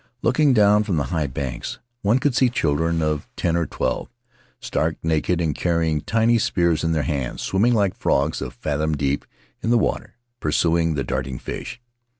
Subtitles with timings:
[0.23, 1.63] Looking down from the high bank,
[2.01, 4.09] one could see chil dren of ten or twelve,
[4.59, 9.25] stark naked, and carrying tiny spears in their hands, swimming like frogs a fathom deep
[9.61, 11.79] in the clear water, pursuing the darting fish.